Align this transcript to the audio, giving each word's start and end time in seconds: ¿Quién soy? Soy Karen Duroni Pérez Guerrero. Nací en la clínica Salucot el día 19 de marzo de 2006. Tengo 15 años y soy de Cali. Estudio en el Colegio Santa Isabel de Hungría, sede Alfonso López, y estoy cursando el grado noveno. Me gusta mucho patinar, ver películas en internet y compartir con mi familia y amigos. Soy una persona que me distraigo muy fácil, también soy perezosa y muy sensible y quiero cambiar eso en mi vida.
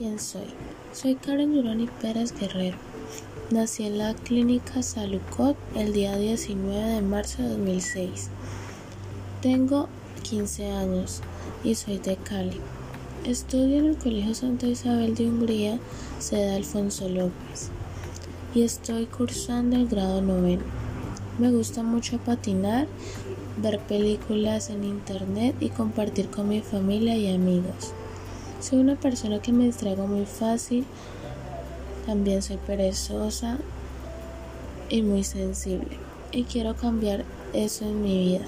¿Quién 0.00 0.18
soy? 0.18 0.46
Soy 0.94 1.14
Karen 1.14 1.52
Duroni 1.52 1.86
Pérez 2.00 2.32
Guerrero. 2.32 2.78
Nací 3.50 3.84
en 3.84 3.98
la 3.98 4.14
clínica 4.14 4.82
Salucot 4.82 5.58
el 5.76 5.92
día 5.92 6.16
19 6.16 6.74
de 6.74 7.02
marzo 7.02 7.42
de 7.42 7.50
2006. 7.50 8.30
Tengo 9.42 9.90
15 10.22 10.70
años 10.70 11.20
y 11.64 11.74
soy 11.74 11.98
de 11.98 12.16
Cali. 12.16 12.58
Estudio 13.26 13.76
en 13.76 13.86
el 13.88 13.98
Colegio 13.98 14.34
Santa 14.34 14.68
Isabel 14.68 15.14
de 15.14 15.28
Hungría, 15.28 15.78
sede 16.18 16.54
Alfonso 16.54 17.06
López, 17.06 17.68
y 18.54 18.62
estoy 18.62 19.04
cursando 19.04 19.76
el 19.76 19.86
grado 19.86 20.22
noveno. 20.22 20.62
Me 21.38 21.50
gusta 21.50 21.82
mucho 21.82 22.16
patinar, 22.16 22.86
ver 23.58 23.78
películas 23.80 24.70
en 24.70 24.82
internet 24.82 25.56
y 25.60 25.68
compartir 25.68 26.30
con 26.30 26.48
mi 26.48 26.62
familia 26.62 27.18
y 27.18 27.34
amigos. 27.34 27.92
Soy 28.60 28.78
una 28.78 28.96
persona 28.96 29.40
que 29.40 29.52
me 29.52 29.64
distraigo 29.64 30.06
muy 30.06 30.26
fácil, 30.26 30.84
también 32.04 32.42
soy 32.42 32.58
perezosa 32.58 33.58
y 34.90 35.02
muy 35.02 35.24
sensible 35.24 35.96
y 36.32 36.44
quiero 36.44 36.76
cambiar 36.76 37.24
eso 37.52 37.84
en 37.84 38.02
mi 38.02 38.18
vida. 38.18 38.44